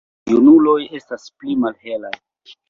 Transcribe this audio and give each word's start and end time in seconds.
Junuloj 0.29 0.79
estas 1.01 1.27
pli 1.37 1.59
malhelaj. 1.65 2.13